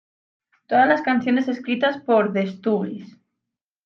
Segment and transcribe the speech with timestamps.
[0.65, 3.17] Todas las canciones escritas por The Stooges.